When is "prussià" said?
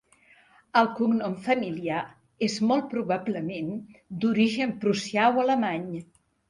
4.85-5.33